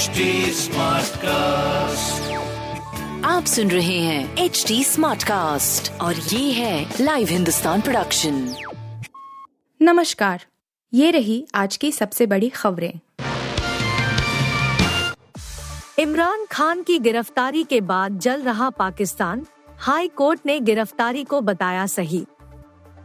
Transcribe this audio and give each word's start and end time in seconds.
HD 0.00 0.06
cast 1.16 2.32
आप 3.24 3.44
सुन 3.44 3.70
रहे 3.70 3.98
हैं 3.98 4.36
एच 4.36 4.64
डी 4.68 4.84
स्मार्ट 4.84 5.22
कास्ट 5.22 6.00
और 6.00 6.14
ये 6.14 6.52
है 6.52 6.94
लाइव 7.00 7.28
हिंदुस्तान 7.28 7.80
प्रोडक्शन 7.80 8.54
नमस्कार। 9.82 10.44
ये 10.94 11.10
रही 11.10 11.46
आज 11.54 11.76
की 11.76 11.92
सबसे 11.92 12.26
बड़ी 12.26 12.48
खबरें। 12.48 12.92
इमरान 15.98 16.46
खान 16.50 16.82
की 16.82 16.98
गिरफ्तारी 16.98 17.64
के 17.64 17.80
बाद 17.80 18.18
जल 18.18 18.42
रहा 18.42 18.70
पाकिस्तान। 18.70 19.46
हाई 19.78 20.08
कोर्ट 20.08 20.40
ने 20.46 20.60
गिरफ्तारी 20.60 21.24
को 21.24 21.40
बताया 21.40 21.86
सही। 21.86 22.26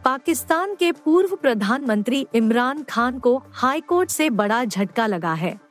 पाकिस्तान 0.04 0.74
के 0.74 0.92
पूर्व 0.92 1.36
प्रधानमंत्री 1.36 2.26
इमरान 2.34 2.82
खान 2.82 3.18
को 3.18 3.42
हाई 3.52 3.80
कोर्ट 3.80 4.10
से 4.10 4.30
बड़ा 4.30 4.64
झटका 4.64 5.06
लगा 5.06 5.34
है। 5.34 5.65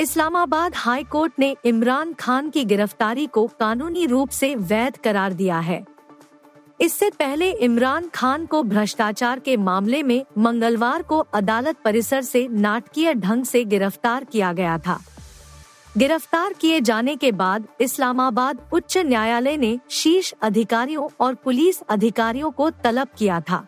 इस्लामाबाद 0.00 0.74
हाई 0.76 1.02
कोर्ट 1.04 1.32
ने 1.38 1.56
इमरान 1.64 2.12
खान 2.12 2.48
की 2.50 2.64
गिरफ्तारी 2.64 3.26
को 3.26 3.46
कानूनी 3.60 4.06
रूप 4.06 4.28
से 4.28 4.54
वैध 4.54 4.96
करार 4.96 5.32
दिया 5.32 5.58
है। 5.58 5.84
इससे 6.80 7.10
पहले 7.10 7.50
इमरान 7.50 8.08
खान 8.08 8.46
को 8.46 8.62
भ्रष्टाचार 8.62 9.40
के 9.40 9.56
मामले 9.56 10.02
में 10.02 10.24
मंगलवार 10.38 11.02
को 11.02 11.18
अदालत 11.18 11.76
परिसर 11.84 12.22
से 12.22 12.46
नाटकीय 12.48 13.14
ढंग 13.14 13.44
से 13.44 13.64
गिरफ़्तार 13.64 14.24
किया 14.24 14.52
गया 14.52 14.78
था। 14.78 14.98
गिरफ़्तार 15.98 16.52
किए 16.52 16.80
जाने 16.80 17.16
के 17.16 17.32
बाद 17.32 17.66
इस्लामाबाद 17.80 18.60
उच्च 18.72 18.96
न्यायालय 18.98 19.56
ने 19.56 19.78
शीर्ष 19.90 20.32
अधिकारियों 20.42 21.08
और 21.20 21.34
पुलिस 21.34 21.80
अधिकारियों 21.80 22.50
को 22.50 22.70
तलब 22.84 23.08
किया 23.18 23.40
था। 23.40 23.66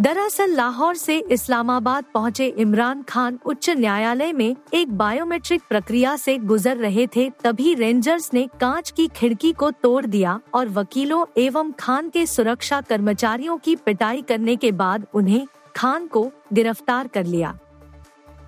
दरअसल 0.00 0.50
लाहौर 0.50 0.94
से 0.96 1.16
इस्लामाबाद 1.30 2.04
पहुँचे 2.14 2.46
इमरान 2.58 3.02
खान 3.02 3.38
उच्च 3.46 3.68
न्यायालय 3.70 4.32
में 4.32 4.56
एक 4.74 4.92
बायोमेट्रिक 4.98 5.62
प्रक्रिया 5.68 6.14
से 6.16 6.36
गुजर 6.38 6.76
रहे 6.76 7.06
थे, 7.06 7.28
तभी 7.44 7.74
रेंजर्स 7.74 8.32
ने 8.34 8.46
कांच 8.60 8.90
की 8.90 9.06
खिड़की 9.08 9.52
को 9.52 9.70
तोड़ 9.70 10.04
दिया 10.06 10.38
और 10.54 10.68
वकीलों 10.68 11.24
एवं 11.38 11.72
खान 11.72 12.08
के 12.08 12.24
सुरक्षा 12.26 12.80
कर्मचारियों 12.80 13.56
की 13.56 13.74
पिटाई 13.76 14.22
करने 14.22 14.54
के 14.56 14.70
बाद 14.72 15.06
उन्हें 15.14 15.46
खान 15.76 16.06
को 16.06 16.30
गिरफ़्तार 16.52 17.08
कर 17.08 17.26
लिया। 17.26 17.58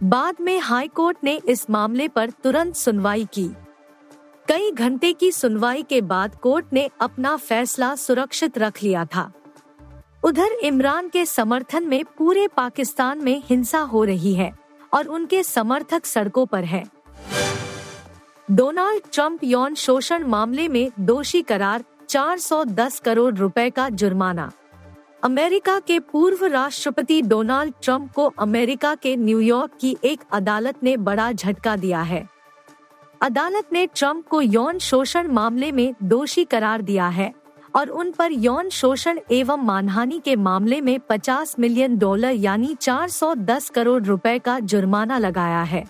बाद 0.05 0.41
में 0.41 0.59
हाई 0.61 0.89
कोर्ट 0.89 1.19
ने 1.25 1.41
इस 1.49 1.69
मामले 1.71 2.09
पर 2.09 2.31
तुरंत 2.45 2.77
सुनवाई 2.77 3.29
की। 3.35 3.49
कई 4.49 4.71
घंटे 4.71 5.13
की 5.13 5.31
सुनवाई 5.33 5.83
के 5.83 6.01
बाद 6.01 6.35
कोर्ट 6.35 6.73
ने 6.73 6.89
अपना 7.01 7.37
फैसला 7.37 7.95
सुरक्षित 7.97 8.59
रख 8.59 8.83
लिया 8.83 9.05
था। 9.05 9.31
उधर 10.25 10.53
इमरान 10.63 11.09
के 11.09 11.25
समर्थन 11.27 11.87
में 11.87 12.05
पूरे 12.19 12.49
पाकिस्तान 12.49 13.19
में 13.19 13.43
हिंसा 13.45 13.79
हो 13.79 14.05
रही 14.05 14.35
है 14.35 14.53
और 14.95 15.07
उनके 15.07 15.43
समर्थक 15.43 16.07
सड़कों 16.07 16.47
पर 16.47 16.65
है। 16.65 16.85
डोनाल्ड 18.51 19.03
ट्रंप 19.13 19.45
यौन 19.45 19.75
शोषण 19.75 20.27
मामले 20.27 20.69
में 20.69 20.91
दोषी 21.01 21.43
करार 21.43 21.85
410 22.09 22.99
करोड़ 22.99 23.35
रुपए 23.35 23.71
का 23.71 23.89
जुर्माना। 23.89 24.53
अमेरिका 25.25 25.79
के 25.79 25.99
पूर्व 25.99 26.47
राष्ट्रपति 26.47 27.23
डोनाल्ड 27.23 27.75
ट्रंप 27.83 28.13
को 28.13 28.33
अमेरिका 28.39 28.95
के 28.95 29.17
न्यूयॉर्क 29.17 29.73
की 29.81 29.97
एक 30.05 30.21
अदालत 30.33 30.83
ने 30.83 30.97
बड़ा 30.97 31.33
झटका 31.33 31.77
दिया 31.77 32.03
है। 32.03 32.29
अदालत 33.23 33.73
ने 33.73 33.87
ट्रंप 33.87 34.29
को 34.29 34.43
यौन 34.43 34.79
शोषण 34.79 35.29
मामले 35.29 35.73
में 35.73 35.95
दोषी 36.03 36.45
करार 36.45 36.83
दिया 36.83 37.09
है। 37.09 37.42
और 37.75 37.89
उन 37.89 38.11
पर 38.11 38.33
यौन 38.33 38.69
शोषण 38.69 39.19
एवं 39.31 39.65
मानहानि 39.65 40.21
के 40.25 40.37
मामले 40.37 40.81
में 40.81 40.99
50 41.11 41.55
मिलियन 41.59 41.99
डॉलर 41.99 42.31
यानी 42.31 42.75
410 42.75 43.69
करोड़ 43.71 44.03
रुपए 44.03 44.39
का 44.39 44.59
जुर्माना 44.61 45.19
लगाया 45.19 45.63
है। 45.63 45.85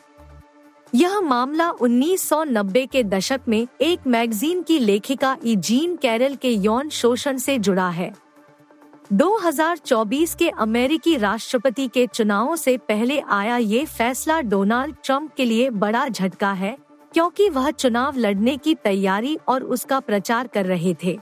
यह 0.92 1.20
मामला 1.20 1.70
1990 1.72 2.86
के 2.86 3.02
दशक 3.04 3.40
में 3.48 3.66
एक 3.80 4.06
मैगजीन 4.06 4.62
की 4.62 4.78
लेखिका 4.78 5.36
इजीन 5.44 5.96
कैरल 5.96 6.34
के 6.34 6.50
यौन 6.50 6.88
शोषण 6.88 7.38
से 7.38 7.58
जुड़ा 7.58 7.88
है। 7.88 8.12
2024 9.12 10.34
के 10.34 10.48
अमेरिकी 10.48 11.16
राष्ट्रपति 11.16 11.88
के 11.88 12.06
चुनावों 12.06 12.56
से 12.56 12.76
पहले 12.78 13.18
आया 13.20 13.56
ये 13.56 13.84
फैसला 13.86 14.40
डोनाल्ड 14.40 14.94
ट्रंप 15.04 15.34
के 15.36 15.44
लिए 15.44 15.70
बड़ा 15.70 16.06
झटका 16.08 16.52
है, 16.52 16.76
क्योंकि 17.12 17.48
वह 17.48 17.70
चुनाव 17.70 18.18
लड़ने 18.18 18.56
की 18.56 18.74
तैयारी 18.74 19.36
और 19.48 19.62
उसका 19.64 20.00
प्रचार 20.00 20.46
कर 20.46 20.66
रहे 20.66 20.94
थे। 21.04 21.18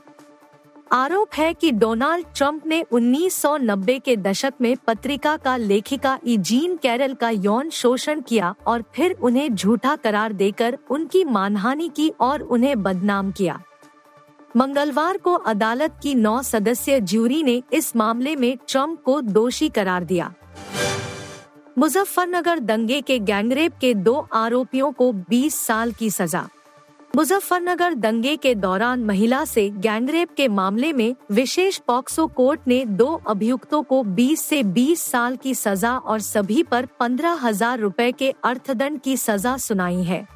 आरोप 0.93 1.35
है 1.35 1.55
कि 1.55 1.71
डोनाल्ड 1.73 2.27
ट्रंप 2.35 2.67
ने 2.67 2.85
1990 2.93 4.01
के 4.01 4.17
दशक 4.17 4.55
में 4.61 4.77
पत्रिका 4.77 5.37
का 5.37 5.57
लेखिका 5.57 6.19
इजीन 6.27 6.77
कैरल 6.77 7.15
का 7.15 7.31
यौन 7.31 7.71
शोषण 7.71 8.21
किया 8.21 8.55
और 8.67 8.85
फिर 8.95 9.13
उन्हें 9.13 9.55
झूठा 9.55 9.97
करार 9.97 10.33
देकर 10.33 10.79
उनकी 10.91 11.25
मानहानि 11.25 11.91
की 11.97 12.13
और 12.21 12.43
उन्हें 12.43 12.83
बदनाम 12.83 13.33
किया। 13.33 13.61
मंगलवार 14.57 15.17
को 15.17 15.35
अदालत 15.35 15.95
की 16.03 16.15
नौ 16.15 16.43
सदस्यीय 16.43 17.01
ज्यूरी 17.01 17.43
ने 17.43 17.63
इस 17.73 17.97
मामले 17.97 18.37
में 18.37 18.59
ट्रंप 18.69 19.03
को 19.03 19.21
दोषी 19.21 19.69
करार 19.69 20.05
दिया। 20.05 20.35
मुजफ्फरनगर 21.79 22.59
दंगे 22.59 23.01
के 23.01 23.19
गैंगरेप 23.19 23.73
के 23.81 23.95
दो 23.95 24.29
आरोपियों 24.33 24.93
को 24.93 25.13
20 25.13 25.55
साल 25.55 25.93
की 25.93 26.11
सजा। 26.11 26.49
मुजफ्फरनगर 27.17 27.95
दंगे 27.95 28.37
के 28.37 28.55
दौरान 28.55 29.05
महिला 29.05 29.45
से 29.45 29.69
गैंगरेप 29.71 30.35
के 30.37 30.47
मामले 30.49 30.93
में 30.93 31.15
विशेष 31.33 31.79
पॉक्सो 31.79 32.27
कोर्ट 32.27 32.61
ने 32.69 32.85
दो 32.87 33.07
अभियुक्तों 33.29 33.83
को 33.83 34.03
20 34.17 34.37
से 34.37 34.63
20 34.65 35.01
साल 35.03 35.37
की 35.37 35.55
सजा 35.55 35.97
और 35.97 36.21
सभी 36.21 36.63
पर 36.63 36.87
पंद्रह 37.01 37.41
हज़ार 37.43 37.79
रूपए 37.79 38.11
के 38.13 38.33
अर्थदंड 38.45 39.01
की 39.01 39.17
सजा 39.17 39.57
सुनाई 39.57 40.03
है। 40.03 40.27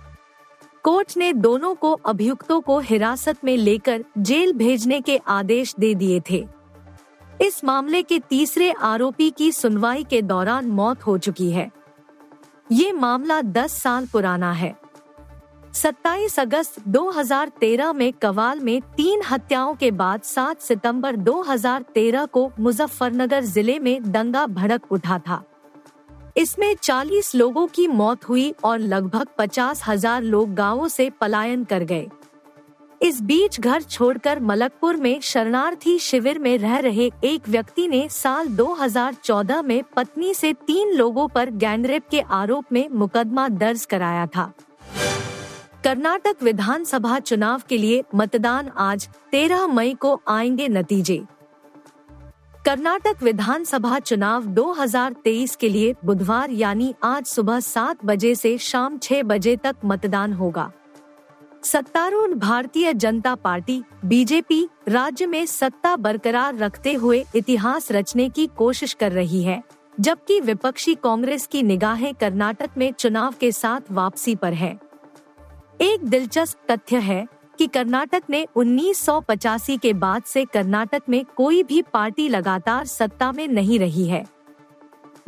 कोर्ट 0.85 1.17
ने 1.17 1.33
दोनों 1.33 1.75
को 1.75 1.93
अभियुक्तों 1.93 2.61
को 2.61 2.79
हिरासत 2.81 3.45
में 3.45 3.57
लेकर 3.57 4.05
जेल 4.19 4.53
भेजने 4.53 5.01
के 5.01 5.17
आदेश 5.17 5.75
दे 5.81 5.95
दिए 5.95 6.21
थे। 6.31 6.45
इस 7.43 7.65
मामले 7.65 8.03
के 8.03 8.19
तीसरे 8.21 8.73
आरोपी 8.73 9.31
की 9.31 9.53
सुनवाई 9.53 10.05
के 10.05 10.23
दौरान 10.23 10.67
मौत 10.67 11.07
हो 11.07 11.19
चुकी 11.19 11.51
है। 11.51 11.71
ये 12.73 12.93
मामला 12.93 13.43
10 13.43 13.83
साल 13.83 14.07
पुराना 14.07 14.53
है। 14.53 14.84
27 15.75 16.39
अगस्त 16.39 16.75
2013 16.89 17.93
में 17.93 18.13
कवाल 18.13 18.61
में 18.61 18.81
तीन 18.97 19.23
हत्याओं 19.31 19.75
के 19.75 19.91
बाद 19.91 20.21
7 20.23 20.61
सितंबर 20.61 21.17
2013 21.19 22.27
को 22.27 22.51
मुजफ्फरनगर 22.61 23.45
ज़िले 23.45 23.79
में 23.79 24.13
दंगा 24.13 24.47
भड़क 24.47 24.93
उठा 24.93 25.19
था। 25.19 25.43
इसमें 26.37 26.75
40 26.75 27.35
लोगों 27.35 27.67
की 27.67 27.87
मौत 27.89 28.29
हुई 28.29 28.51
और 28.65 28.79
लगभग 28.79 29.27
पचास 29.39 29.83
हज़ार 29.87 30.23
लोग 30.23 30.55
गाँवों 30.55 30.89
से 30.89 31.09
पलायन 31.11 31.65
कर 31.65 31.85
गए। 31.85 32.07
इस 33.01 33.21
बीच 33.23 33.61
घर 33.61 33.83
छोड़कर 33.83 34.41
मलकपुर 34.41 34.97
में 34.97 35.21
शरणार्थी 35.21 35.99
शिविर 35.99 36.39
में 36.39 36.57
रह 36.59 36.77
रहे 36.79 37.11
एक 37.25 37.49
व्यक्ति 37.49 37.89
ने 37.89 38.09
साल 38.09 38.49
2014 38.57 39.63
में 39.63 39.83
पत्नी 39.97 40.35
से 40.35 40.53
तीन 40.67 40.93
लोगों 40.93 41.27
पर 41.29 41.51
गैंगरेप 41.57 42.09
के 42.11 42.21
आरोप 42.33 42.73
में 42.73 42.89
मुकदमा 42.89 43.49
दर्ज 43.49 43.85
कराया 43.85 44.27
था। 44.27 44.53
कर्नाटक 45.85 46.37
विधानसभा 46.43 47.19
चुनाव 47.19 47.63
के 47.69 47.79
लिए 47.79 48.05
मतदान 48.15 48.69
आज 48.69 49.09
13 49.33 49.67
मई 49.67 49.95
को 49.95 50.23
आएँगे 50.29 50.69
नतीजे। 50.69 51.25
कर्नाटक 52.67 53.23
विधानसभा 53.23 53.99
चुनाव 53.99 54.45
2023 54.45 55.57
के 55.57 55.69
लिए 55.69 55.95
बुधवार 56.05 56.51
यानी 56.51 56.95
आज 57.03 57.27
सुबह 57.27 57.61
सात 57.61 58.05
बजे 58.05 58.35
से 58.35 58.59
शाम 58.59 58.99
छह 58.99 59.23
बजे 59.23 59.57
तक 59.57 59.77
मतदान 59.85 60.33
होगा। 60.33 60.73
सत्तारूढ़ 61.65 62.31
भारतीय 62.31 62.95
जनता 62.95 63.35
पार्टी, 63.35 63.83
बीजेपी, 64.05 64.69
राज्य 64.89 65.27
में 65.27 65.47
सत्ता 65.47 65.97
बरकरार 65.97 66.57
रखते 66.57 66.95
हुए 66.95 67.25
इतिहास 67.35 67.93
रचने 67.93 68.29
की 68.29 68.47
कोशिश 68.47 68.93
कर 68.93 69.13
रही 69.13 69.43
है, 69.43 69.63
जबकि 70.01 70.41
विपक्षी 70.41 70.95
कांग्रेस 70.95 71.47
की 71.47 71.63
निगाहें 71.63 72.15
कर्नाटक 72.15 72.71
में 72.77 72.93
चुनाव 72.93 73.35
के 73.41 73.53
साथ 73.53 73.81
वापसी 73.91 74.35
पर 74.35 74.53
है। 74.53 74.84
एक 75.81 76.05
दिलचस्प 76.05 76.59
तथ्य 76.71 76.97
है 76.97 77.27
कि 77.59 77.67
कर्नाटक 77.67 78.23
ने 78.31 78.47
1985 78.57 79.79
के 79.79 79.93
बाद 79.93 80.23
से 80.23 80.45
कर्नाटक 80.45 81.03
में 81.09 81.25
कोई 81.37 81.63
भी 81.63 81.83
पार्टी 81.83 82.29
लगातार 82.29 82.87
सत्ता 82.87 83.33
में 83.33 83.49
नहीं 83.49 83.79
रही 83.79 84.07
है। 84.07 84.27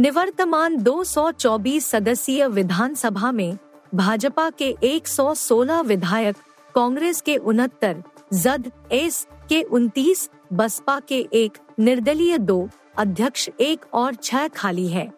निवर्तमान 0.01 0.77
224 0.77 1.87
सदस्यीय 1.87 2.47
विधानसभा 2.47 3.33
में 3.33 3.59
भाजपा 3.95 4.51
के 4.51 4.77
116 4.83 5.81
विधायक, 5.81 6.37
कांग्रेस 6.75 7.21
के 7.21 7.37
उनहत्तर, 7.37 8.03
जद, 8.35 8.73
एस 8.93 9.27
के 9.49 9.63
29 9.63 10.31
बसपा 10.53 11.01
के 11.01 11.29
एक, 11.33 11.59
निर्दलीय 11.79 12.39
दो, 12.39 12.69
अध्यक्ष 12.97 13.49
एक 13.61 13.81
और 13.95 14.15
छह 14.15 14.49
खाली 14.49 14.89
है। 14.89 15.13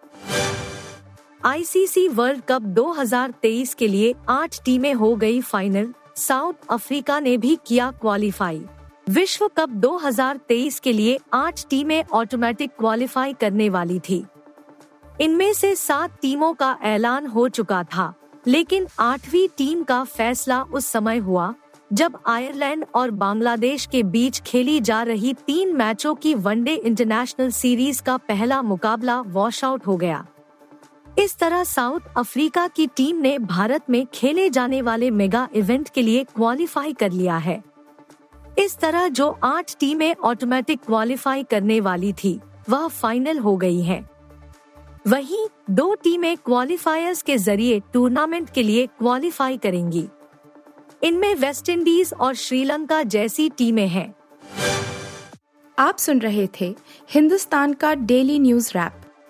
आईसीसी 1.44 2.06
वर्ल्ड 2.08 2.40
कप 2.48 2.62
2023 2.76 3.74
के 3.74 3.86
लिए 3.88 4.14
आठ 4.28 4.56
टीमें 4.64 4.92
हो 4.94 5.14
गई 5.16 5.40
फाइनल। 5.40 5.92
साउथ 6.16 6.66
अफ्रीका 6.70 7.18
ने 7.20 7.36
भी 7.36 7.56
किया 7.66 7.90
क्वालिफाई। 7.90 8.62
विश्व 9.08 9.46
कप 9.48 9.68
2023 9.68 10.78
के 10.80 10.92
लिए 10.92 11.18
आठ 11.32 11.60
टीमें 11.70 12.02
ऑटोमेटिक 12.04 12.70
क्वालिफाई 12.78 13.32
करने 13.32 13.68
वाली 13.68 13.98
थी। 14.00 14.24
इनमें 15.20 15.52
से 15.52 15.74
सात 15.74 16.18
टीमों 16.22 16.52
का 16.54 16.76
ऐलान 16.82 17.26
हो 17.26 17.48
चुका 17.48 17.82
था, 17.84 18.12
लेकिन 18.46 18.86
आठवीं 18.98 19.46
टीम 19.48 19.82
का 19.82 20.02
फैसला 20.04 20.62
उस 20.62 20.86
समय 20.86 21.18
हुआ, 21.18 21.54
जब 21.92 22.18
आयरलैंड 22.26 22.84
और 22.94 23.10
बांग्लादेश 23.10 23.86
के 23.86 24.02
बीच 24.02 24.40
खेली 24.40 24.80
जा 24.80 25.02
रही 25.02 25.32
तीन 25.46 25.74
मैचों 25.74 26.14
की 26.14 26.34
वनडे 26.34 26.74
इंटरनेशनल 26.74 27.50
सीरीज़ 27.50 28.02
का 28.02 28.16
पहला 28.16 28.60
मुकाबला 28.62 29.20
वॉश 29.20 29.64
आउट 29.64 29.86
हो 29.86 29.96
गया। 29.96 30.26
इस 31.18 31.36
तरह 31.36 31.64
साउथ 31.64 32.00
अफ्रीका 32.16 32.66
की 32.68 32.86
टीम 32.86 33.16
ने 33.16 33.38
भारत 33.38 33.84
में 33.90 34.06
खेले 34.14 34.50
जाने 34.50 34.82
वाले 34.82 35.10
मेगा 35.10 35.48
इवेंट 35.54 35.88
के 35.88 36.02
लिए 36.02 36.24
क्वालिफाई 36.24 36.92
कर 36.92 37.12
लिया 37.12 37.36
है। 37.36 37.62
इस 38.58 38.78
तरह 38.78 39.08
जो 39.08 39.38
आठ 39.44 39.74
टीमें 39.80 40.14
ऑटोमेटिक 40.16 40.80
क्वालिफाई 40.86 41.42
करने 41.42 41.80
वाली 41.80 42.12
थी, 42.12 42.40
वह 42.68 42.88
फाइनल 42.88 43.38
हो 43.38 43.56
गई 43.56 43.80
हैं। 43.80 44.10
वहीं 45.06 45.46
दो 45.70 45.94
टीमें 45.94 46.36
क्वालिफायर्स 46.36 47.22
के 47.22 47.38
ज़रिए 47.38 47.80
टूर्नामेंट 47.92 48.50
के 48.50 48.62
लिए 48.62 48.86
क्वालिफाई 48.86 49.56
करेंगी। 49.56 50.08
इनमें 51.02 51.34
वेस्ट 51.34 51.68
इंडीज 51.68 52.14
और 52.20 52.34
श्रीलंका 52.34 53.02
जैसी 53.02 53.48
टीमें 53.48 53.88
हैं। 53.88 54.14
आप 55.78 55.98
सुन 55.98 56.18
रहे 56.18 56.48
थे 56.60 56.74
हिंदुस्तान 57.10 57.72
का 57.72 57.94
डेली 57.94 58.38
न्यूज़ 58.38 58.72
रैप। 58.78 58.92